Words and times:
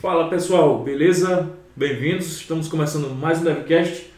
Fala 0.00 0.30
pessoal, 0.30 0.84
beleza? 0.84 1.50
Bem-vindos, 1.74 2.36
estamos 2.36 2.68
começando 2.68 3.12
mais 3.12 3.40
um 3.40 3.44
DevCast. 3.44 4.08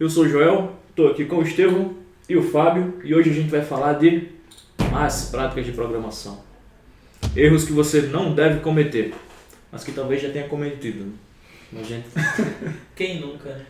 Eu 0.00 0.08
sou 0.08 0.24
o 0.24 0.28
Joel, 0.28 0.72
estou 0.88 1.10
aqui 1.10 1.26
com 1.26 1.36
o 1.36 1.42
Estevão 1.42 1.94
e 2.26 2.34
o 2.34 2.42
Fábio 2.42 2.98
e 3.04 3.14
hoje 3.14 3.28
a 3.28 3.34
gente 3.34 3.50
vai 3.50 3.60
falar 3.60 3.92
de 3.98 4.28
más 4.90 5.28
práticas 5.30 5.66
de 5.66 5.72
programação. 5.72 6.42
Erros 7.36 7.66
que 7.66 7.74
você 7.74 8.00
não 8.00 8.34
deve 8.34 8.60
cometer, 8.60 9.12
mas 9.70 9.84
que 9.84 9.92
talvez 9.92 10.22
já 10.22 10.30
tenha 10.30 10.48
cometido. 10.48 11.12
Mas 11.70 11.86
gente, 11.86 12.08
Quem 12.96 13.20
nunca, 13.20 13.50
né? 13.50 13.66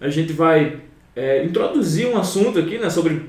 a 0.00 0.08
gente 0.08 0.32
vai 0.32 0.87
é, 1.18 1.44
introduzir 1.44 2.06
um 2.06 2.16
assunto 2.16 2.60
aqui 2.60 2.78
né, 2.78 2.88
sobre 2.88 3.22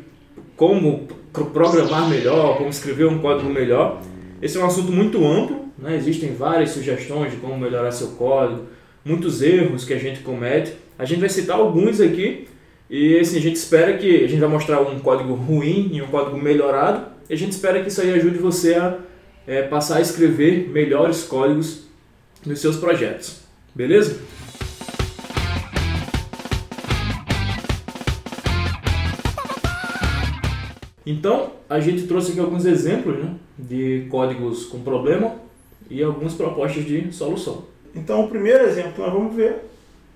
como 0.56 1.08
pro- 1.34 1.48
programar 1.48 2.08
melhor, 2.08 2.58
como 2.58 2.70
escrever 2.70 3.08
um 3.08 3.18
código 3.18 3.50
melhor. 3.50 4.00
Esse 4.40 4.58
é 4.58 4.62
um 4.62 4.66
assunto 4.68 4.92
muito 4.92 5.26
amplo, 5.26 5.66
né? 5.76 5.96
existem 5.96 6.36
várias 6.36 6.70
sugestões 6.70 7.32
de 7.32 7.38
como 7.38 7.58
melhorar 7.58 7.92
seu 7.92 8.10
código, 8.10 8.68
muitos 9.04 9.42
erros 9.42 9.86
que 9.86 9.94
a 9.94 9.98
gente 9.98 10.20
comete. 10.20 10.74
A 11.00 11.06
gente 11.06 11.20
vai 11.20 11.30
citar 11.30 11.58
alguns 11.58 12.00
aqui 12.00 12.48
e 12.88 13.18
assim, 13.18 13.38
a 13.38 13.42
gente 13.42 13.56
espera 13.56 13.98
que 13.98 14.24
a 14.24 14.28
gente 14.28 14.40
vai 14.40 14.50
mostrar 14.50 14.82
um 14.82 15.00
código 15.00 15.34
ruim 15.34 15.90
e 15.92 16.00
um 16.00 16.08
código 16.08 16.38
melhorado. 16.38 17.08
E 17.28 17.34
a 17.34 17.38
gente 17.38 17.54
espera 17.54 17.82
que 17.82 17.88
isso 17.88 18.02
aí 18.02 18.14
ajude 18.14 18.38
você 18.38 18.76
a 18.76 19.00
é, 19.48 19.64
passar 19.64 19.98
a 19.98 20.02
escrever 20.02 20.70
melhores 20.70 21.24
códigos 21.24 21.88
nos 22.46 22.60
seus 22.60 22.78
projetos. 22.78 23.40
Beleza? 23.74 24.20
Então, 31.12 31.54
a 31.68 31.80
gente 31.80 32.06
trouxe 32.06 32.32
aqui 32.32 32.40
alguns 32.40 32.66
exemplos 32.66 33.18
né, 33.18 33.34
de 33.58 34.06
códigos 34.12 34.66
com 34.66 34.80
problema 34.82 35.34
e 35.90 36.04
algumas 36.04 36.36
propostas 36.36 36.86
de 36.86 37.12
solução. 37.12 37.66
Então, 37.96 38.26
o 38.26 38.28
primeiro 38.28 38.64
exemplo 38.64 38.92
que 38.92 39.02
nós 39.02 39.12
vamos 39.12 39.36
ver, 39.36 39.56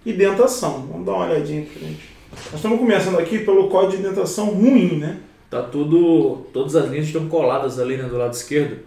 indentação. 0.05 0.85
Vamos 0.91 1.03
dar 1.05 1.13
uma 1.13 1.25
olhadinha 1.25 1.63
aqui, 1.63 1.79
gente. 1.79 2.13
Nós 2.31 2.55
estamos 2.55 2.77
começando 2.77 3.17
aqui 3.17 3.39
pelo 3.39 3.69
código 3.69 3.93
de 3.93 4.07
indentação 4.07 4.45
ruim, 4.51 4.99
né? 4.99 5.17
Tá 5.49 5.63
tudo, 5.63 6.45
todas 6.53 6.75
as 6.75 6.89
linhas 6.91 7.07
estão 7.07 7.27
coladas 7.27 7.79
ali 7.79 7.97
né, 7.97 8.03
do 8.03 8.17
lado 8.17 8.33
esquerdo. 8.33 8.77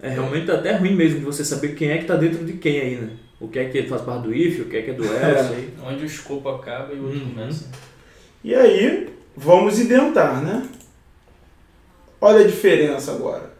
É 0.00 0.08
realmente 0.08 0.50
até 0.52 0.76
ruim 0.76 0.94
mesmo 0.94 1.18
de 1.18 1.24
você 1.24 1.44
saber 1.44 1.74
quem 1.74 1.90
é 1.90 1.96
que 1.96 2.02
está 2.02 2.14
dentro 2.14 2.44
de 2.44 2.52
quem 2.54 2.80
aí, 2.80 2.96
né? 2.96 3.10
O 3.40 3.48
que 3.48 3.58
é 3.58 3.64
que 3.64 3.82
faz 3.84 4.02
parte 4.02 4.22
do 4.22 4.32
if, 4.34 4.60
o 4.60 4.64
que 4.66 4.76
é 4.76 4.82
que 4.82 4.90
é 4.90 4.94
do 4.94 5.04
else 5.04 5.52
aí. 5.52 5.70
Onde 5.84 6.04
o 6.04 6.06
escopo 6.06 6.48
acaba 6.48 6.92
e 6.92 6.98
o 6.98 7.04
outro 7.06 7.18
Uhum. 7.18 7.30
começa. 7.30 7.68
E 8.44 8.54
aí, 8.54 9.08
vamos 9.36 9.80
indentar, 9.80 10.40
né? 10.42 10.62
Olha 12.24 12.44
a 12.44 12.46
diferença 12.46 13.10
agora. 13.10 13.52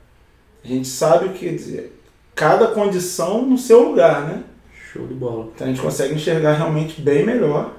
A 0.64 0.68
gente 0.68 0.86
sabe 0.86 1.26
o 1.26 1.32
que 1.32 1.40
quer 1.40 1.54
dizer. 1.56 2.00
Cada 2.32 2.68
condição 2.68 3.44
no 3.44 3.58
seu 3.58 3.82
lugar, 3.88 4.22
né? 4.28 4.44
Show 4.92 5.04
de 5.04 5.14
bola. 5.14 5.50
Então 5.52 5.66
a 5.66 5.70
gente 5.70 5.82
consegue 5.82 6.14
enxergar 6.14 6.52
realmente 6.52 7.00
bem 7.00 7.26
melhor. 7.26 7.74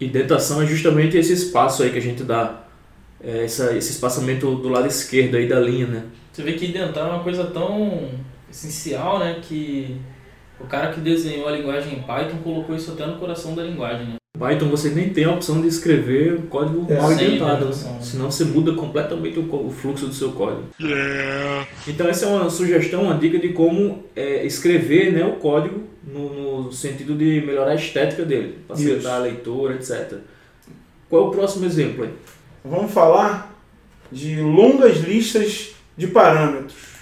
Indentação 0.00 0.60
é 0.60 0.66
justamente 0.66 1.16
esse 1.16 1.32
espaço 1.32 1.84
aí 1.84 1.92
que 1.92 1.98
a 1.98 2.02
gente 2.02 2.24
dá. 2.24 2.64
é, 3.22 3.44
essa, 3.44 3.76
esse 3.76 3.92
espaçamento 3.92 4.56
do 4.56 4.68
lado 4.68 4.88
esquerdo 4.88 5.36
aí 5.36 5.48
da 5.48 5.60
linha, 5.60 5.86
né? 5.86 6.04
Você 6.32 6.42
vê 6.42 6.54
que 6.54 6.66
indentar 6.66 7.06
é 7.08 7.12
uma 7.12 7.22
coisa 7.22 7.44
tão 7.44 8.10
essencial, 8.50 9.20
né? 9.20 9.38
Que 9.40 10.00
o 10.58 10.66
cara 10.66 10.92
que 10.92 11.00
desenhou 11.00 11.46
a 11.48 11.52
linguagem 11.52 11.94
em 11.94 12.02
Python 12.02 12.38
colocou 12.42 12.74
isso 12.74 12.90
até 12.92 13.06
no 13.06 13.18
coração 13.20 13.54
da 13.54 13.62
linguagem, 13.62 14.06
né? 14.08 14.16
Python 14.36 14.68
você 14.68 14.90
nem 14.90 15.10
tem 15.10 15.24
a 15.24 15.30
opção 15.30 15.60
de 15.60 15.68
escrever 15.68 16.40
código 16.50 16.84
É, 16.92 17.00
mal 17.00 17.12
indentação. 17.12 17.92
né? 17.92 17.98
senão 18.02 18.30
você 18.30 18.44
muda 18.44 18.72
completamente 18.72 19.38
o, 19.38 19.70
fluxo 19.70 20.08
do 20.08 20.12
seu 20.14 20.32
código. 20.32 20.64
Então 21.86 22.08
essa 22.08 22.26
é 22.26 22.28
uma 22.28 22.50
sugestão, 22.50 23.04
uma 23.04 23.16
dica 23.16 23.38
de 23.38 23.50
como 23.50 24.04
é, 24.16 24.44
escrever 24.44 25.12
né, 25.12 25.24
o 25.24 25.34
código 25.36 25.84
no, 26.02 26.64
no 26.64 26.72
sentido 26.72 27.14
de 27.14 27.42
melhorar 27.46 27.70
a 27.70 27.74
estética 27.76 28.24
dele, 28.24 28.58
facilitar 28.66 29.14
a 29.14 29.18
leitura, 29.18 29.74
etc. 29.74 30.14
Qual 31.08 31.26
é 31.26 31.28
o 31.28 31.30
próximo 31.30 31.64
exemplo 31.64 32.04
aí? 32.04 32.10
Vamos 32.64 32.92
falar 32.92 33.54
de 34.10 34.40
longas 34.40 34.98
listas 34.98 35.74
de 35.96 36.08
parâmetros. 36.08 36.93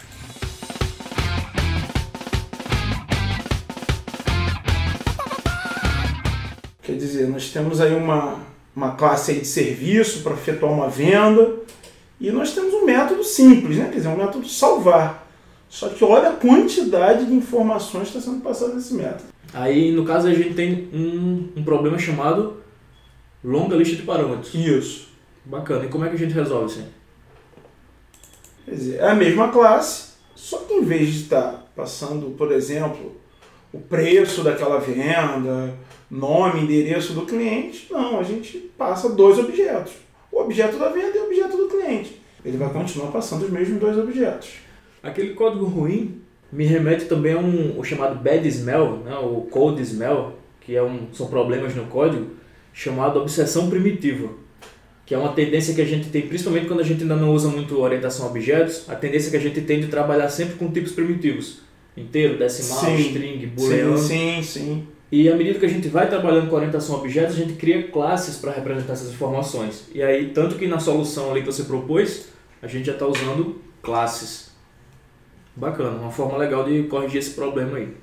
Quer 6.82 6.96
dizer, 6.96 7.28
nós 7.28 7.50
temos 7.50 7.80
aí 7.80 7.94
uma, 7.94 8.40
uma 8.74 8.96
classe 8.96 9.30
aí 9.30 9.40
de 9.40 9.46
serviço 9.46 10.22
para 10.22 10.32
efetuar 10.32 10.72
uma 10.72 10.88
venda 10.88 11.56
e 12.20 12.30
nós 12.30 12.52
temos 12.52 12.74
um 12.74 12.84
método 12.84 13.22
simples, 13.22 13.76
né? 13.76 13.88
quer 13.88 13.96
dizer, 13.96 14.08
um 14.08 14.16
método 14.16 14.48
salvar. 14.48 15.28
Só 15.68 15.88
que 15.88 16.04
olha 16.04 16.30
a 16.30 16.36
quantidade 16.36 17.26
de 17.26 17.34
informações 17.34 18.10
que 18.10 18.18
está 18.18 18.30
sendo 18.30 18.42
passada 18.42 18.74
nesse 18.74 18.94
método. 18.94 19.24
Aí 19.54 19.92
no 19.92 20.04
caso 20.04 20.28
a 20.28 20.34
gente 20.34 20.54
tem 20.54 20.88
um, 20.92 21.48
um 21.56 21.64
problema 21.64 21.98
chamado 21.98 22.58
longa 23.44 23.76
lista 23.76 23.96
de 23.96 24.02
parâmetros. 24.02 24.52
Isso. 24.54 25.08
Bacana. 25.44 25.84
E 25.84 25.88
como 25.88 26.04
é 26.04 26.08
que 26.08 26.16
a 26.16 26.18
gente 26.18 26.34
resolve 26.34 26.66
isso 26.66 26.78
aí? 26.80 26.86
Quer 28.64 28.74
dizer, 28.74 28.96
é 28.98 29.08
a 29.08 29.14
mesma 29.14 29.48
classe, 29.48 30.12
só 30.34 30.58
que 30.58 30.74
em 30.74 30.84
vez 30.84 31.08
de 31.08 31.22
estar 31.22 31.72
passando, 31.74 32.36
por 32.36 32.52
exemplo, 32.52 33.16
o 33.72 33.78
preço 33.78 34.42
daquela 34.42 34.78
venda, 34.78 35.74
nome, 36.10 36.60
endereço 36.60 37.14
do 37.14 37.22
cliente, 37.22 37.88
não, 37.90 38.20
a 38.20 38.22
gente 38.22 38.58
passa 38.76 39.08
dois 39.08 39.38
objetos. 39.38 39.94
O 40.30 40.40
objeto 40.40 40.78
da 40.78 40.90
venda 40.90 41.16
e 41.16 41.20
o 41.20 41.26
objeto 41.26 41.56
do 41.56 41.68
cliente. 41.68 42.20
Ele 42.44 42.56
vai 42.56 42.70
continuar 42.70 43.10
passando 43.10 43.44
os 43.44 43.50
mesmos 43.50 43.80
dois 43.80 43.96
objetos. 43.96 44.50
Aquele 45.02 45.34
código 45.34 45.64
ruim 45.64 46.20
me 46.50 46.66
remete 46.66 47.06
também 47.06 47.32
a 47.32 47.38
um 47.38 47.78
o 47.78 47.84
chamado 47.84 48.16
bad 48.16 48.46
smell, 48.46 48.98
né, 48.98 49.16
o 49.16 49.42
code 49.50 49.80
smell, 49.82 50.34
que 50.60 50.76
é 50.76 50.82
um, 50.82 51.08
são 51.12 51.26
problemas 51.28 51.74
no 51.74 51.86
código, 51.86 52.26
chamado 52.72 53.20
obsessão 53.20 53.70
primitiva, 53.70 54.28
que 55.06 55.14
é 55.14 55.18
uma 55.18 55.32
tendência 55.32 55.74
que 55.74 55.80
a 55.80 55.84
gente 55.84 56.10
tem, 56.10 56.22
principalmente 56.22 56.66
quando 56.66 56.80
a 56.80 56.84
gente 56.84 57.02
ainda 57.02 57.16
não 57.16 57.32
usa 57.32 57.48
muito 57.48 57.80
orientação 57.80 58.26
a 58.26 58.28
objetos, 58.28 58.88
a 58.88 58.94
tendência 58.94 59.30
que 59.30 59.36
a 59.36 59.40
gente 59.40 59.60
tem 59.62 59.80
de 59.80 59.88
trabalhar 59.88 60.28
sempre 60.28 60.56
com 60.56 60.70
tipos 60.70 60.92
primitivos, 60.92 61.60
inteiro, 61.96 62.38
decimal, 62.38 62.80
Sim. 62.84 62.96
string, 62.96 63.46
booleano. 63.46 63.98
Sim, 63.98 64.42
sim, 64.42 64.42
sim. 64.42 64.88
E 65.10 65.28
à 65.28 65.36
medida 65.36 65.58
que 65.58 65.66
a 65.66 65.68
gente 65.68 65.88
vai 65.88 66.08
trabalhando 66.08 66.48
com 66.48 66.56
orientação 66.56 66.96
a 66.96 66.98
objetos, 67.00 67.36
a 67.36 67.38
gente 67.38 67.52
cria 67.52 67.88
classes 67.88 68.36
para 68.36 68.50
representar 68.50 68.94
essas 68.94 69.12
informações. 69.12 69.84
E 69.94 70.02
aí, 70.02 70.30
tanto 70.30 70.54
que 70.54 70.66
na 70.66 70.80
solução 70.80 71.30
ali 71.30 71.40
que 71.40 71.46
você 71.46 71.64
propôs, 71.64 72.28
a 72.62 72.66
gente 72.66 72.86
já 72.86 72.92
está 72.92 73.06
usando 73.06 73.60
classes. 73.82 74.52
Bacana, 75.54 75.98
uma 75.98 76.10
forma 76.10 76.38
legal 76.38 76.64
de 76.64 76.84
corrigir 76.84 77.18
esse 77.18 77.32
problema 77.32 77.76
aí. 77.76 77.94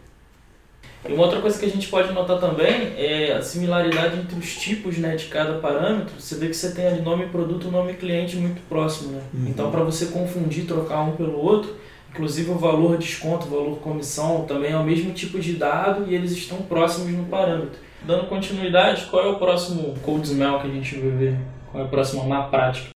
E 1.08 1.14
uma 1.14 1.24
outra 1.24 1.40
coisa 1.40 1.58
que 1.58 1.66
a 1.66 1.70
gente 1.70 1.88
pode 1.88 2.12
notar 2.12 2.40
também 2.40 2.94
é 2.98 3.34
a 3.34 3.42
similaridade 3.42 4.20
entre 4.20 4.38
os 4.38 4.58
tipos 4.58 4.98
né, 4.98 5.16
de 5.16 5.26
cada 5.26 5.58
parâmetro. 5.60 6.14
Você 6.20 6.36
vê 6.36 6.48
que 6.48 6.54
você 6.54 6.72
tem 6.72 6.86
ali 6.86 7.02
nome 7.02 7.28
produto, 7.28 7.72
nome 7.72 7.94
cliente 7.94 8.36
muito 8.36 8.62
próximo. 8.68 9.14
Né? 9.14 9.22
Uhum. 9.34 9.48
Então, 9.48 9.72
para 9.72 9.82
você 9.82 10.08
confundir, 10.08 10.66
trocar 10.66 11.02
um 11.02 11.16
pelo 11.16 11.40
outro, 11.40 11.74
inclusive 12.12 12.52
o 12.52 12.58
valor 12.58 12.98
desconto, 12.98 13.48
o 13.48 13.50
valor 13.50 13.78
comissão, 13.80 14.46
também 14.46 14.72
é 14.72 14.78
o 14.78 14.84
mesmo 14.84 15.14
tipo 15.14 15.40
de 15.40 15.54
dado 15.54 16.10
e 16.10 16.16
eles 16.16 16.32
estão 16.32 16.62
próximos 16.64 17.12
no 17.12 17.26
parâmetro. 17.26 17.80
Dando 18.04 18.28
continuidade, 18.28 19.06
qual 19.06 19.26
é 19.26 19.28
o 19.28 19.38
próximo 19.38 19.94
code 20.02 20.28
smell 20.28 20.60
que 20.60 20.68
a 20.68 20.72
gente 20.72 20.96
vai 21.00 21.12
ver? 21.12 21.38
Qual 21.72 21.84
é 21.84 21.86
a 21.86 21.90
próxima 21.90 22.24
má 22.24 22.44
prática? 22.44 22.90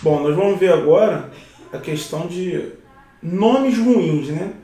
Bom, 0.00 0.22
nós 0.22 0.36
vamos 0.36 0.58
ver 0.58 0.72
agora 0.72 1.30
a 1.72 1.78
questão 1.78 2.26
de 2.26 2.72
nomes 3.22 3.78
ruins, 3.78 4.28
né? 4.28 4.54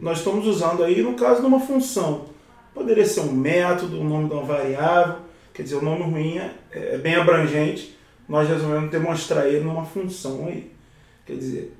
Nós 0.00 0.18
estamos 0.18 0.46
usando 0.46 0.82
aí, 0.82 1.02
no 1.02 1.14
caso 1.14 1.42
de 1.42 1.46
uma 1.46 1.60
função. 1.60 2.26
Poderia 2.72 3.04
ser 3.04 3.20
um 3.20 3.32
método, 3.32 4.00
o 4.00 4.04
nome 4.04 4.28
de 4.28 4.34
uma 4.34 4.44
variável. 4.44 5.29
Quer 5.54 5.62
dizer, 5.64 5.76
o 5.76 5.82
nome 5.82 6.02
ruim 6.04 6.38
é, 6.38 6.54
é 6.72 6.98
bem 6.98 7.14
abrangente. 7.16 7.96
Nós 8.28 8.48
resolvemos 8.48 8.90
demonstrar 8.90 9.46
ele 9.48 9.60
numa 9.64 9.84
função 9.84 10.46
aí. 10.46 10.70
Quer 11.26 11.36
dizer, 11.36 11.76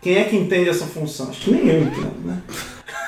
quem 0.00 0.16
é 0.16 0.24
que 0.24 0.36
entende 0.36 0.68
essa 0.68 0.84
função? 0.86 1.30
Acho 1.30 1.42
que 1.44 1.50
nem 1.52 1.68
eu 1.68 1.82
entendo, 1.82 2.26
né? 2.26 2.42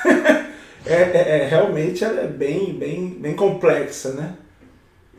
é, 0.85 0.93
é- 0.93 1.39
é- 1.41 1.47
realmente 1.49 2.03
ela 2.03 2.21
é 2.21 2.27
bem, 2.27 2.73
bem, 2.73 3.09
bem 3.19 3.33
complexa, 3.35 4.13
né? 4.13 4.35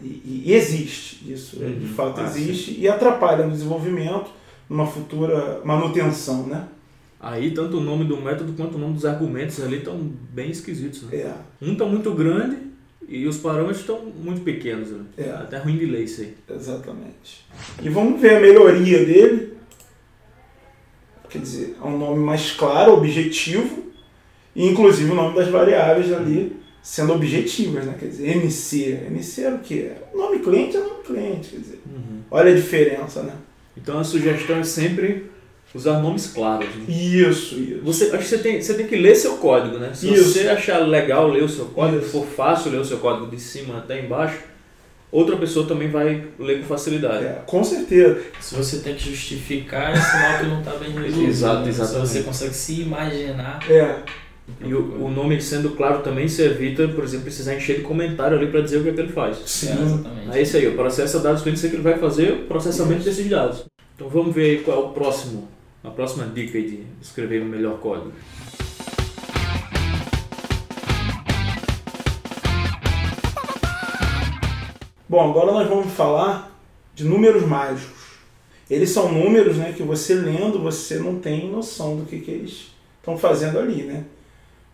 E, 0.03 0.43
e- 0.47 0.53
existe, 0.55 1.31
isso 1.33 1.57
é, 1.63 1.69
de 1.69 1.87
Uhum. 1.87 1.95
fato 1.95 2.21
Ah, 2.21 2.25
existe, 2.25 2.79
e 2.79 2.89
atrapalha 2.89 3.45
no 3.47 3.53
desenvolvimento, 3.53 4.31
numa 4.69 4.87
futura 4.87 5.61
manutenção, 5.65 6.47
né? 6.47 6.67
Aí, 7.19 7.51
tanto 7.53 7.79
o 7.79 7.81
nome 7.81 8.05
do 8.05 8.21
método 8.21 8.53
quanto 8.53 8.75
o 8.77 8.79
nome 8.79 8.95
dos 8.95 9.05
argumentos 9.07 9.61
ali 9.63 9.79
estão 9.79 9.99
bem 10.31 10.51
esquisitos. 10.51 11.03
Né? 11.05 11.17
É, 11.19 11.35
Um 11.63 11.73
está 11.73 11.85
muito 11.87 12.13
grande 12.13 12.57
e 13.09 13.27
os 13.27 13.39
parâmetros 13.39 13.81
estão 13.81 14.05
muito 14.05 14.43
pequenos. 14.43 14.91
Né? 14.91 15.05
É. 15.19 15.31
Até 15.31 15.59
ruim 15.59 15.77
de 15.77 15.87
ler 15.87 16.05
isso 16.05 16.23
aí. 16.23 16.35
exatamente. 16.51 17.47
E 17.83 17.89
vamos 17.89 18.21
ver 18.21 18.37
a 18.37 18.41
melhoria 18.41 19.05
dele. 19.05 19.57
Quer 21.29 21.39
dizer, 21.39 21.77
é 21.81 21.87
um 21.87 21.99
nome 21.99 22.23
mais 22.25 22.53
claro, 22.53 22.93
objetivo, 22.95 23.85
E, 24.55 24.67
inclusive 24.67 25.11
o 25.11 25.15
nome 25.15 25.37
das 25.37 25.49
variáveis 25.49 26.13
ali 26.13 26.57
sendo 26.83 27.13
objetivas, 27.15 27.85
né? 27.85 27.97
Quer 27.99 28.07
dizer, 28.07 28.37
MC. 28.37 28.93
MC 29.09 29.43
era 29.43 29.57
o 29.57 29.59
quê? 29.59 29.91
Nome 30.15 30.39
cliente 30.39 30.77
é 30.77 30.81
nome 30.81 31.03
cliente, 31.05 31.51
quer 31.51 31.59
dizer. 31.59 31.81
Uhum. 31.85 32.21
Olha 32.31 32.53
a 32.53 32.55
diferença, 32.55 33.23
né? 33.23 33.35
Então 33.77 33.99
a 33.99 34.05
sugestão 34.05 34.59
é 34.59 34.63
sempre 34.63 35.27
usar 35.77 36.01
nomes 36.01 36.27
claros. 36.29 36.67
Né? 36.75 36.85
Isso, 36.89 37.55
isso. 37.55 37.81
Você, 37.83 38.05
acho 38.07 38.19
que 38.19 38.25
você 38.25 38.39
tem, 38.39 38.61
você 38.61 38.75
tem 38.75 38.87
que 38.87 38.97
ler 38.97 39.15
seu 39.15 39.37
código, 39.37 39.79
né? 39.79 39.91
Se 39.95 40.13
isso. 40.13 40.33
você 40.33 40.49
achar 40.49 40.79
legal 40.79 41.29
ler 41.29 41.43
o 41.43 41.49
seu 41.49 41.67
código, 41.67 42.01
isso. 42.01 42.11
for 42.11 42.27
fácil 42.27 42.73
ler 42.73 42.81
o 42.81 42.85
seu 42.85 42.99
código 42.99 43.31
de 43.31 43.39
cima 43.39 43.79
até 43.79 44.03
embaixo, 44.03 44.39
outra 45.13 45.37
pessoa 45.37 45.67
também 45.67 45.89
vai 45.89 46.25
ler 46.39 46.61
com 46.61 46.67
facilidade. 46.67 47.25
É, 47.25 47.43
com 47.47 47.63
certeza. 47.63 48.21
Se 48.41 48.55
você 48.55 48.79
tem 48.79 48.95
que 48.95 49.11
justificar, 49.11 49.93
é 49.93 50.01
sinal 50.01 50.39
que 50.39 50.47
não 50.47 50.59
está 50.61 50.73
bem 50.73 50.91
resolvido. 50.97 51.29
Exato, 51.29 51.63
né? 51.63 51.69
exatamente. 51.69 52.09
Se 52.09 52.15
você 52.15 52.23
consegue 52.23 52.55
se 52.55 52.81
imaginar. 52.81 53.61
É. 53.71 54.03
E 54.65 54.73
o, 54.73 55.05
o, 55.05 55.11
nome 55.11 55.41
sendo 55.43 55.71
claro 55.71 56.03
também 56.03 56.29
se 56.29 56.41
evita, 56.41 56.87
por 56.87 57.03
exemplo, 57.03 57.25
precisar 57.25 57.57
encher 57.57 57.79
de 57.79 57.83
comentário 57.83 58.37
ali 58.39 58.47
para 58.47 58.61
dizer 58.61 58.79
o 58.79 58.83
que, 58.85 58.91
é 58.91 58.93
que 58.93 59.01
ele 59.01 59.13
faz. 59.13 59.39
Sim, 59.45 59.71
é, 59.71 59.73
exatamente. 59.73 60.39
É 60.39 60.43
isso 60.43 60.57
aí, 60.57 60.69
o 60.69 60.75
processa 60.77 61.19
dados 61.19 61.43
que 61.43 61.51
que 61.53 61.67
ele 61.67 61.83
vai 61.83 61.99
fazer 61.99 62.33
o 62.33 62.45
processamento 62.45 63.01
isso. 63.01 63.11
desses 63.11 63.29
dados. 63.29 63.65
Então 63.97 64.09
vamos 64.09 64.35
ver 64.35 64.51
aí 64.51 64.59
qual 64.59 64.77
é 64.77 64.85
o 64.85 64.89
próximo, 64.91 65.49
a 65.87 65.91
próxima 65.91 66.27
dica 66.27 66.61
de 66.61 66.83
escrever 67.01 67.41
um 67.41 67.45
melhor 67.45 67.79
código. 67.79 68.13
Bom, 75.09 75.31
agora 75.31 75.53
nós 75.53 75.69
vamos 75.69 75.93
falar 75.93 76.61
de 76.93 77.05
números 77.05 77.47
mágicos. 77.47 77.95
Eles 78.69 78.91
são 78.91 79.13
números 79.13 79.57
né, 79.59 79.73
que 79.77 79.85
você 79.85 80.15
lendo, 80.15 80.59
você 80.59 80.99
não 80.99 81.21
tem 81.21 81.49
noção 81.49 81.97
do 81.97 82.05
que, 82.05 82.19
que 82.19 82.33
eles 82.33 82.73
estão 82.99 83.17
fazendo 83.17 83.61
ali, 83.61 83.85
né? 83.85 84.05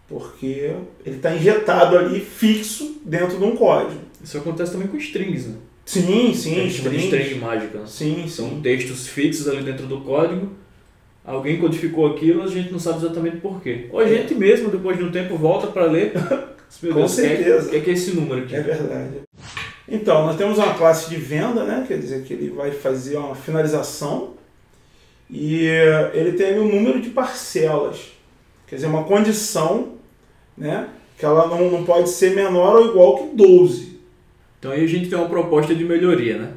Porque 0.08 0.74
ele 1.04 1.16
está 1.16 1.34
injetado 1.34 1.98
ali 1.98 2.20
fixo 2.20 3.02
dentro 3.04 3.36
de 3.36 3.44
um 3.44 3.54
código. 3.54 4.00
Isso 4.24 4.38
acontece 4.38 4.72
também 4.72 4.88
com 4.88 4.96
strings, 4.96 5.46
né? 5.46 5.56
Sim, 5.84 6.32
sim. 6.32 6.58
A 6.58 6.62
gente 6.62 6.74
chama 6.74 6.90
de 6.90 7.04
string 7.04 7.34
mágica. 7.34 7.86
Sim, 7.86 8.26
São 8.28 8.48
sim. 8.48 8.60
textos 8.62 9.08
fixos 9.08 9.46
ali 9.46 9.62
dentro 9.62 9.86
do 9.86 10.00
código. 10.00 10.61
Alguém 11.24 11.60
codificou 11.60 12.06
aquilo, 12.06 12.42
a 12.42 12.48
gente 12.48 12.72
não 12.72 12.80
sabe 12.80 12.98
exatamente 12.98 13.36
porquê. 13.36 13.86
Ou 13.92 14.00
a 14.00 14.04
é. 14.04 14.08
gente 14.08 14.34
mesmo, 14.34 14.70
depois 14.70 14.96
de 14.96 15.04
um 15.04 15.12
tempo, 15.12 15.36
volta 15.36 15.68
para 15.68 15.84
ler. 15.84 16.12
Meu 16.82 16.92
Com 16.92 17.00
Deus, 17.00 17.12
certeza. 17.12 17.66
O 17.66 17.70
que, 17.70 17.76
é, 17.76 17.80
que 17.80 17.90
é 17.90 17.92
esse 17.92 18.12
número 18.12 18.42
aqui? 18.42 18.56
É 18.56 18.60
verdade. 18.60 19.22
Então, 19.86 20.26
nós 20.26 20.36
temos 20.36 20.58
uma 20.58 20.74
classe 20.74 21.08
de 21.10 21.16
venda, 21.16 21.64
né? 21.64 21.84
quer 21.86 21.98
dizer 21.98 22.24
que 22.24 22.32
ele 22.32 22.50
vai 22.50 22.70
fazer 22.70 23.16
uma 23.18 23.34
finalização 23.34 24.34
e 25.30 25.66
ele 26.14 26.32
tem 26.32 26.58
um 26.58 26.68
número 26.68 27.00
de 27.00 27.10
parcelas. 27.10 28.12
Quer 28.66 28.76
dizer, 28.76 28.86
uma 28.86 29.04
condição 29.04 29.96
né, 30.56 30.88
que 31.18 31.24
ela 31.24 31.46
não, 31.46 31.70
não 31.70 31.84
pode 31.84 32.08
ser 32.08 32.34
menor 32.34 32.76
ou 32.76 32.86
igual 32.86 33.18
que 33.18 33.36
12. 33.36 34.00
Então 34.58 34.70
aí 34.70 34.84
a 34.84 34.88
gente 34.88 35.08
tem 35.08 35.18
uma 35.18 35.28
proposta 35.28 35.74
de 35.74 35.84
melhoria, 35.84 36.38
né? 36.38 36.52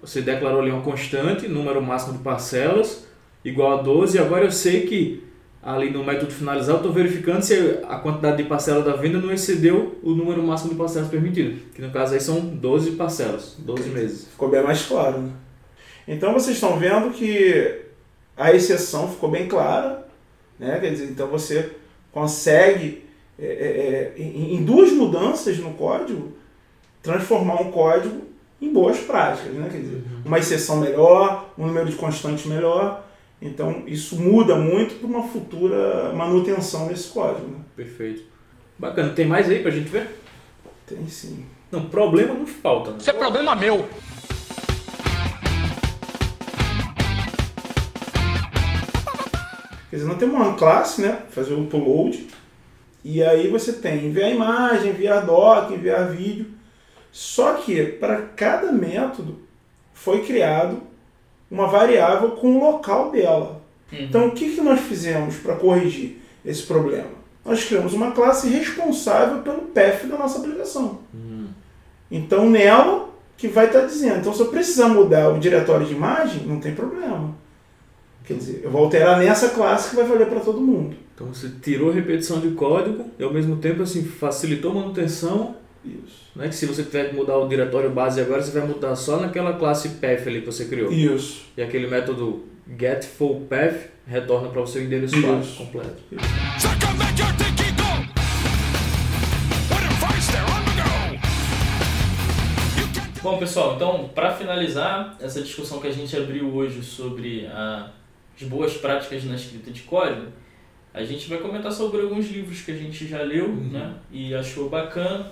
Você 0.00 0.22
declarou 0.22 0.60
ali 0.60 0.70
uma 0.70 0.80
constante, 0.80 1.46
número 1.46 1.82
máximo 1.82 2.14
de 2.14 2.24
parcelas, 2.24 3.04
igual 3.44 3.78
a 3.78 3.82
12, 3.82 4.16
e 4.16 4.20
agora 4.20 4.44
eu 4.44 4.52
sei 4.52 4.86
que 4.86 5.24
ali 5.62 5.90
no 5.90 6.02
método 6.02 6.32
finalizar 6.32 6.74
eu 6.74 6.78
estou 6.78 6.92
verificando 6.92 7.42
se 7.42 7.80
a 7.86 7.96
quantidade 7.98 8.42
de 8.42 8.48
parcela 8.48 8.82
da 8.82 8.96
venda 8.96 9.18
não 9.18 9.32
excedeu 9.32 9.98
o 10.02 10.12
número 10.12 10.42
máximo 10.42 10.70
de 10.70 10.76
parcelas 10.76 11.08
permitido, 11.08 11.60
que 11.74 11.82
no 11.82 11.90
caso 11.90 12.14
aí 12.14 12.20
são 12.20 12.40
12 12.40 12.92
parcelas, 12.92 13.56
12 13.58 13.88
meses. 13.90 14.28
Ficou 14.28 14.48
bem 14.48 14.62
mais 14.62 14.86
claro, 14.86 15.18
né? 15.18 15.32
Então 16.08 16.32
vocês 16.32 16.56
estão 16.56 16.78
vendo 16.78 17.12
que 17.12 17.82
a 18.36 18.52
exceção 18.52 19.08
ficou 19.08 19.30
bem 19.30 19.46
clara, 19.46 20.06
né? 20.58 20.78
Quer 20.80 20.90
dizer, 20.90 21.04
então 21.04 21.28
você 21.28 21.70
consegue, 22.10 23.04
é, 23.38 23.44
é, 23.44 23.48
é, 23.48 24.22
em, 24.22 24.56
em 24.56 24.64
duas 24.64 24.90
mudanças 24.92 25.58
no 25.58 25.74
código, 25.74 26.32
transformar 27.02 27.60
um 27.60 27.70
código 27.70 28.22
em 28.60 28.72
boas 28.72 28.98
práticas. 28.98 29.52
Né? 29.52 29.68
Quer 29.70 29.78
dizer, 29.78 29.96
uhum. 29.96 30.22
uma 30.24 30.38
exceção 30.38 30.76
melhor, 30.76 31.50
um 31.56 31.66
número 31.66 31.88
de 31.88 31.96
constantes 31.96 32.46
melhor. 32.46 33.06
Então, 33.42 33.84
isso 33.86 34.20
muda 34.20 34.54
muito 34.54 34.96
para 34.96 35.08
uma 35.08 35.26
futura 35.26 36.12
manutenção 36.12 36.88
desse 36.88 37.08
código. 37.08 37.48
Né? 37.48 37.58
Perfeito. 37.74 38.22
Bacana. 38.78 39.14
Tem 39.14 39.26
mais 39.26 39.48
aí 39.48 39.60
para 39.60 39.70
a 39.70 39.74
gente 39.74 39.88
ver? 39.88 40.20
Tem 40.86 41.06
sim. 41.08 41.46
Não, 41.72 41.88
problema 41.88 42.34
não 42.34 42.46
falta. 42.46 42.90
Né? 42.90 42.98
Isso 42.98 43.08
é 43.08 43.12
problema 43.14 43.56
meu. 43.56 43.88
Quer 49.88 49.96
dizer, 49.96 50.06
nós 50.06 50.18
temos 50.18 50.34
uma 50.34 50.54
classe, 50.54 51.00
né? 51.00 51.22
Fazer 51.30 51.54
o 51.54 51.62
upload. 51.62 52.28
E 53.02 53.22
aí 53.22 53.48
você 53.48 53.72
tem 53.72 54.06
enviar 54.06 54.30
imagem, 54.30 54.90
enviar 54.90 55.24
doc, 55.24 55.70
enviar 55.70 56.10
vídeo. 56.10 56.46
Só 57.10 57.54
que 57.54 57.84
para 57.86 58.20
cada 58.22 58.70
método 58.70 59.40
foi 59.94 60.24
criado 60.24 60.89
uma 61.50 61.66
variável 61.66 62.30
com 62.32 62.56
o 62.56 62.60
local 62.60 63.10
dela. 63.10 63.60
Uhum. 63.92 63.98
Então 64.02 64.28
o 64.28 64.32
que, 64.32 64.54
que 64.54 64.60
nós 64.60 64.80
fizemos 64.80 65.36
para 65.36 65.56
corrigir 65.56 66.18
esse 66.44 66.62
problema? 66.62 67.20
Nós 67.44 67.64
criamos 67.64 67.92
uma 67.92 68.12
classe 68.12 68.48
responsável 68.48 69.42
pelo 69.42 69.62
path 69.62 70.04
da 70.04 70.16
nossa 70.16 70.38
aplicação. 70.38 71.00
Uhum. 71.12 71.48
Então 72.10 72.48
nela 72.48 73.08
que 73.36 73.48
vai 73.48 73.66
estar 73.66 73.80
tá 73.80 73.86
dizendo. 73.86 74.18
Então 74.18 74.32
se 74.32 74.40
eu 74.40 74.48
precisar 74.48 74.88
mudar 74.88 75.30
o 75.30 75.38
diretório 75.38 75.86
de 75.86 75.94
imagem, 75.94 76.46
não 76.46 76.60
tem 76.60 76.74
problema. 76.74 77.34
Quer 78.24 78.34
dizer, 78.34 78.60
eu 78.62 78.70
vou 78.70 78.84
alterar 78.84 79.18
nessa 79.18 79.48
classe 79.48 79.90
que 79.90 79.96
vai 79.96 80.04
valer 80.04 80.28
para 80.28 80.40
todo 80.40 80.60
mundo. 80.60 80.94
Então 81.14 81.34
você 81.34 81.50
tirou 81.60 81.90
repetição 81.90 82.40
de 82.40 82.50
código 82.52 83.06
e 83.18 83.24
ao 83.24 83.32
mesmo 83.32 83.56
tempo 83.56 83.82
assim 83.82 84.04
facilitou 84.04 84.70
a 84.70 84.74
manutenção. 84.74 85.56
Isso. 85.84 86.30
Não 86.36 86.44
é 86.44 86.48
que 86.48 86.54
se 86.54 86.66
você 86.66 86.82
tiver 86.82 87.10
que 87.10 87.16
mudar 87.16 87.38
o 87.38 87.48
diretório 87.48 87.90
base 87.90 88.20
agora, 88.20 88.42
você 88.42 88.58
vai 88.58 88.68
mudar 88.68 88.94
só 88.96 89.18
naquela 89.18 89.54
classe 89.54 89.90
path 90.00 90.26
ali 90.26 90.40
que 90.40 90.46
você 90.46 90.66
criou. 90.66 90.92
Isso. 90.92 91.46
E 91.56 91.62
aquele 91.62 91.86
método 91.86 92.44
get 92.78 93.04
full 93.04 93.46
path 93.48 93.88
retorna 94.06 94.48
para 94.48 94.60
o 94.60 94.66
seu 94.66 94.82
endereço 94.82 95.20
base 95.20 95.56
completo. 95.56 96.02
Isso. 96.12 96.70
Bom, 103.22 103.38
pessoal, 103.38 103.76
então, 103.76 104.10
para 104.14 104.32
finalizar 104.32 105.16
essa 105.20 105.42
discussão 105.42 105.78
que 105.78 105.86
a 105.86 105.92
gente 105.92 106.16
abriu 106.16 106.54
hoje 106.54 106.82
sobre 106.82 107.46
a 107.46 107.90
de 108.34 108.46
boas 108.46 108.72
práticas 108.78 109.22
na 109.24 109.34
escrita 109.34 109.70
de 109.70 109.82
código, 109.82 110.28
a 110.94 111.04
gente 111.04 111.28
vai 111.28 111.38
comentar 111.38 111.70
sobre 111.70 112.00
alguns 112.00 112.30
livros 112.30 112.62
que 112.62 112.70
a 112.70 112.76
gente 112.76 113.06
já 113.06 113.22
leu 113.22 113.44
uhum. 113.44 113.68
né, 113.68 113.94
e 114.10 114.34
achou 114.34 114.70
bacana. 114.70 115.30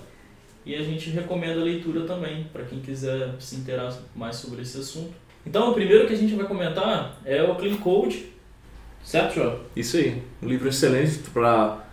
E 0.69 0.75
a 0.75 0.83
gente 0.83 1.09
recomenda 1.09 1.61
a 1.61 1.63
leitura 1.63 2.01
também, 2.01 2.45
para 2.53 2.63
quem 2.63 2.79
quiser 2.79 3.33
se 3.39 3.55
interar 3.55 3.91
mais 4.15 4.35
sobre 4.35 4.61
esse 4.61 4.77
assunto. 4.77 5.15
Então, 5.43 5.71
o 5.71 5.73
primeiro 5.73 6.05
que 6.05 6.13
a 6.13 6.15
gente 6.15 6.35
vai 6.35 6.45
comentar 6.45 7.19
é 7.25 7.41
o 7.41 7.55
Clean 7.55 7.75
Code, 7.77 8.27
certo, 9.03 9.33
João? 9.33 9.59
Isso 9.75 9.97
aí, 9.97 10.21
um 10.43 10.47
livro 10.47 10.69
excelente 10.69 11.17
para 11.33 11.83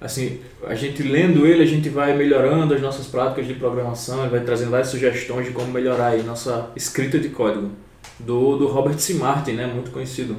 assim, 0.00 0.40
a 0.64 0.72
gente 0.76 1.02
lendo 1.02 1.44
ele, 1.44 1.64
a 1.64 1.66
gente 1.66 1.88
vai 1.88 2.16
melhorando 2.16 2.72
as 2.72 2.80
nossas 2.80 3.08
práticas 3.08 3.44
de 3.44 3.54
programação, 3.54 4.20
ele 4.20 4.30
vai 4.30 4.44
trazendo 4.44 4.70
várias 4.70 4.90
sugestões 4.90 5.48
de 5.48 5.52
como 5.52 5.72
melhorar 5.72 6.12
a 6.12 6.22
nossa 6.22 6.70
escrita 6.76 7.18
de 7.18 7.30
código. 7.30 7.72
Do, 8.20 8.56
do 8.56 8.68
Robert 8.68 9.00
C. 9.00 9.14
Martin, 9.14 9.54
né, 9.54 9.66
muito 9.66 9.90
conhecido 9.90 10.36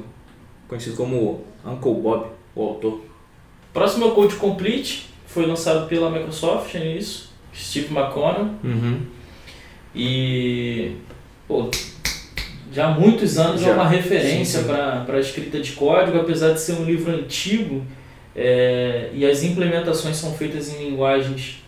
conhecido 0.69 0.95
como 0.95 1.43
Uncle 1.65 1.95
Bob, 1.95 2.27
o 2.55 2.61
autor. 2.63 3.01
Próximo 3.73 4.05
é 4.05 4.07
o 4.07 4.11
Code 4.11 4.37
Complete, 4.37 5.09
foi 5.27 5.45
lançado 5.45 5.85
pela 5.89 6.09
Microsoft, 6.09 6.75
é 6.75 6.95
isso, 6.95 7.32
Steve 7.55 7.93
McConnell. 7.93 8.49
Uhum. 8.63 9.01
E 9.95 10.95
pô, 11.47 11.69
já 12.71 12.87
há 12.87 12.91
muitos 12.91 13.37
anos 13.37 13.61
já. 13.61 13.69
é 13.69 13.73
uma 13.73 13.87
referência 13.87 14.63
para 14.63 15.05
a 15.07 15.19
escrita 15.19 15.59
de 15.59 15.73
código, 15.73 16.17
apesar 16.17 16.53
de 16.53 16.59
ser 16.59 16.73
um 16.73 16.83
livro 16.83 17.13
antigo 17.13 17.85
é, 18.35 19.09
e 19.13 19.25
as 19.25 19.43
implementações 19.43 20.17
são 20.17 20.33
feitas 20.33 20.73
em 20.73 20.89
linguagens 20.89 21.61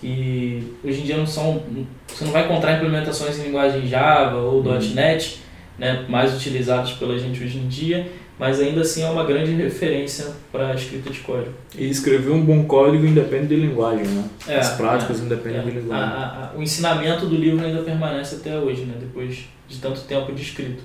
que 0.00 0.62
hoje 0.84 1.00
em 1.00 1.04
dia 1.04 1.16
não 1.16 1.26
são. 1.26 1.62
Você 2.06 2.24
não 2.24 2.32
vai 2.32 2.44
encontrar 2.44 2.76
implementações 2.76 3.38
em 3.38 3.44
linguagem 3.44 3.88
Java 3.88 4.36
ou 4.36 4.62
uhum. 4.62 4.78
.NET, 4.94 5.40
né, 5.78 6.04
mais 6.08 6.34
utilizadas 6.34 6.92
pela 6.92 7.18
gente 7.18 7.42
hoje 7.42 7.58
em 7.58 7.66
dia 7.66 8.06
mas 8.38 8.60
ainda 8.60 8.80
assim 8.80 9.02
é 9.02 9.08
uma 9.08 9.24
grande 9.24 9.52
referência 9.52 10.26
para 10.50 10.70
a 10.70 10.74
escrita 10.74 11.10
de 11.10 11.20
código. 11.20 11.52
E 11.76 11.88
escrever 11.88 12.30
um 12.30 12.40
bom 12.40 12.64
código 12.64 13.06
independe 13.06 13.48
de 13.48 13.56
linguagem, 13.56 14.06
né? 14.06 14.24
É, 14.48 14.58
As 14.58 14.70
práticas 14.70 15.20
é, 15.20 15.24
independem 15.24 15.60
é. 15.60 15.62
de 15.62 15.70
linguagem. 15.70 16.04
A, 16.04 16.50
a, 16.52 16.58
o 16.58 16.62
ensinamento 16.62 17.26
do 17.26 17.36
livro 17.36 17.64
ainda 17.64 17.82
permanece 17.82 18.36
até 18.36 18.58
hoje, 18.58 18.82
né? 18.82 18.94
Depois 18.98 19.44
de 19.68 19.78
tanto 19.78 20.00
tempo 20.02 20.32
de 20.32 20.42
escrito. 20.42 20.82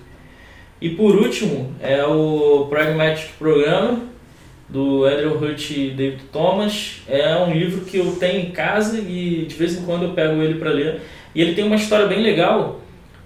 E 0.82 0.90
por 0.90 1.16
último, 1.16 1.74
é 1.82 2.04
o 2.06 2.68
Pragmatic 2.70 3.32
Program, 3.38 4.04
do 4.70 5.04
Andrew 5.04 5.36
Hurt 5.38 5.72
e 5.72 5.90
David 5.90 6.24
Thomas. 6.32 7.02
É 7.08 7.36
um 7.38 7.52
livro 7.52 7.84
que 7.84 7.98
eu 7.98 8.16
tenho 8.18 8.48
em 8.48 8.52
casa 8.52 9.00
e 9.00 9.46
de 9.48 9.56
vez 9.56 9.76
em 9.76 9.82
quando 9.84 10.04
eu 10.04 10.14
pego 10.14 10.42
ele 10.42 10.60
para 10.60 10.70
ler. 10.70 11.02
E 11.34 11.42
ele 11.42 11.56
tem 11.56 11.66
uma 11.66 11.76
história 11.76 12.06
bem 12.06 12.22
legal 12.22 12.80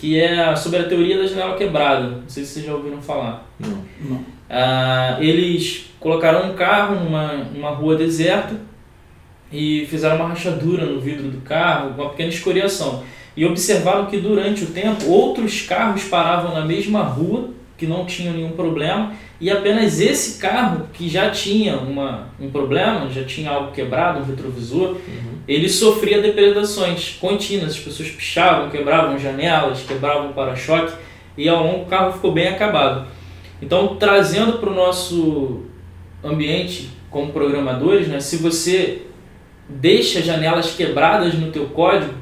que 0.03 0.19
é 0.19 0.53
sobre 0.53 0.79
a 0.79 0.83
teoria 0.83 1.17
da 1.17 1.25
janela 1.25 1.55
quebrada. 1.55 2.09
Não 2.09 2.27
sei 2.27 2.43
se 2.43 2.55
vocês 2.55 2.65
já 2.65 2.75
ouviram 2.75 3.01
falar. 3.01 3.49
Não. 3.57 3.85
Não. 4.01 4.25
Ah, 4.49 5.15
eles 5.21 5.91
colocaram 5.97 6.51
um 6.51 6.55
carro 6.55 7.01
numa, 7.01 7.35
numa 7.35 7.69
rua 7.69 7.95
deserta 7.95 8.53
e 9.49 9.87
fizeram 9.89 10.17
uma 10.17 10.27
rachadura 10.27 10.85
no 10.85 10.99
vidro 10.99 11.29
do 11.29 11.39
carro, 11.39 11.91
uma 11.97 12.09
pequena 12.09 12.27
escoriação. 12.27 13.01
E 13.37 13.45
observaram 13.45 14.07
que 14.07 14.17
durante 14.17 14.65
o 14.65 14.71
tempo 14.71 15.09
outros 15.09 15.61
carros 15.61 16.03
paravam 16.03 16.53
na 16.53 16.65
mesma 16.65 17.03
rua, 17.03 17.51
que 17.77 17.87
não 17.87 18.05
tinham 18.05 18.33
nenhum 18.33 18.51
problema, 18.51 19.13
e 19.41 19.49
apenas 19.49 19.99
esse 19.99 20.39
carro, 20.39 20.87
que 20.93 21.09
já 21.09 21.29
tinha 21.29 21.75
uma, 21.75 22.29
um 22.39 22.49
problema, 22.49 23.09
já 23.09 23.23
tinha 23.23 23.49
algo 23.49 23.71
quebrado, 23.71 24.19
um 24.19 24.23
retrovisor, 24.23 24.91
uhum. 24.91 25.33
ele 25.47 25.67
sofria 25.67 26.21
depredações 26.21 27.17
contínuas. 27.19 27.71
As 27.71 27.79
pessoas 27.79 28.09
pichavam, 28.09 28.69
quebravam 28.69 29.17
janelas, 29.17 29.81
quebravam 29.81 30.31
para-choque, 30.33 30.93
e 31.37 31.49
ao 31.49 31.63
longo 31.63 31.83
o 31.83 31.85
carro 31.85 32.13
ficou 32.13 32.31
bem 32.31 32.47
acabado. 32.47 33.07
Então, 33.61 33.95
trazendo 33.95 34.59
para 34.59 34.69
o 34.69 34.73
nosso 34.73 35.63
ambiente 36.23 36.89
como 37.09 37.33
programadores, 37.33 38.07
né, 38.07 38.19
se 38.19 38.37
você 38.37 39.01
deixa 39.67 40.21
janelas 40.21 40.71
quebradas 40.71 41.33
no 41.33 41.51
teu 41.51 41.65
código, 41.65 42.13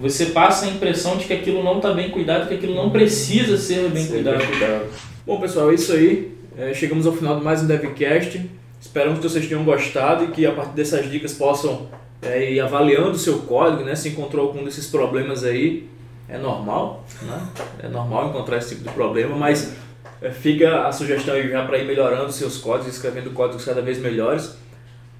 você 0.00 0.26
passa 0.26 0.66
a 0.66 0.68
impressão 0.68 1.16
de 1.16 1.24
que 1.24 1.32
aquilo 1.32 1.62
não 1.62 1.76
está 1.76 1.92
bem 1.92 2.10
cuidado, 2.10 2.48
que 2.48 2.54
aquilo 2.54 2.74
não 2.74 2.90
precisa 2.90 3.56
ser 3.56 3.88
bem 3.90 4.06
cuidado. 4.06 4.44
Cuidado. 4.46 4.86
Bom, 5.26 5.40
pessoal, 5.40 5.70
é 5.70 5.74
isso 5.74 5.92
aí. 5.92 6.36
É, 6.56 6.74
chegamos 6.74 7.06
ao 7.06 7.12
final 7.12 7.38
de 7.38 7.44
mais 7.44 7.62
um 7.62 7.66
DevCast. 7.66 8.50
Esperamos 8.80 9.20
que 9.20 9.28
vocês 9.28 9.46
tenham 9.46 9.64
gostado 9.64 10.24
e 10.24 10.28
que 10.28 10.44
a 10.44 10.52
partir 10.52 10.74
dessas 10.74 11.10
dicas 11.10 11.32
possam 11.32 11.88
é, 12.20 12.52
ir 12.52 12.60
avaliando 12.60 13.12
o 13.12 13.18
seu 13.18 13.40
código, 13.40 13.84
né? 13.84 13.94
Se 13.94 14.08
encontrou 14.08 14.48
algum 14.48 14.64
desses 14.64 14.86
problemas 14.88 15.44
aí, 15.44 15.88
é 16.28 16.36
normal, 16.36 17.04
né? 17.22 17.48
É 17.82 17.88
normal 17.88 18.28
encontrar 18.28 18.58
esse 18.58 18.74
tipo 18.74 18.88
de 18.88 18.94
problema, 18.94 19.36
mas 19.36 19.74
é, 20.20 20.30
fica 20.30 20.86
a 20.86 20.92
sugestão 20.92 21.34
aí 21.34 21.48
já 21.48 21.64
para 21.64 21.78
ir 21.78 21.86
melhorando 21.86 22.32
seus 22.32 22.58
códigos, 22.58 22.94
escrevendo 22.94 23.30
códigos 23.30 23.64
cada 23.64 23.80
vez 23.80 23.98
melhores. 23.98 24.56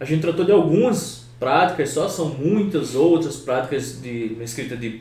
A 0.01 0.05
gente 0.05 0.23
tratou 0.23 0.45
de 0.45 0.53
algumas 0.53 1.22
práticas 1.43 1.89
só, 1.89 2.09
são 2.09 2.29
muitas 2.29 2.95
outras 2.95 3.35
práticas 3.35 4.01
de 4.01 4.37
escrita 4.41 4.77
de, 4.77 5.01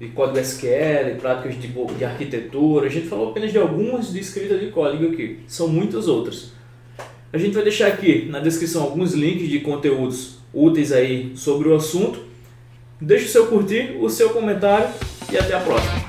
de 0.00 0.08
código 0.08 0.38
SQL, 0.38 1.18
práticas 1.20 1.60
de, 1.60 1.68
de 1.68 2.04
arquitetura. 2.06 2.86
A 2.86 2.88
gente 2.88 3.06
falou 3.06 3.28
apenas 3.28 3.52
de 3.52 3.58
algumas 3.58 4.10
de 4.10 4.18
escrita 4.18 4.56
de 4.56 4.70
código 4.70 5.12
aqui, 5.12 5.40
são 5.46 5.68
muitas 5.68 6.08
outras. 6.08 6.52
A 7.30 7.36
gente 7.36 7.52
vai 7.52 7.64
deixar 7.64 7.88
aqui 7.88 8.26
na 8.30 8.40
descrição 8.40 8.82
alguns 8.82 9.12
links 9.12 9.46
de 9.46 9.60
conteúdos 9.60 10.38
úteis 10.54 10.90
aí 10.90 11.32
sobre 11.36 11.68
o 11.68 11.74
assunto. 11.74 12.18
Deixe 12.98 13.26
o 13.26 13.28
seu 13.28 13.46
curtir, 13.48 13.98
o 14.00 14.08
seu 14.08 14.30
comentário 14.30 14.88
e 15.30 15.36
até 15.36 15.52
a 15.52 15.60
próxima. 15.60 16.03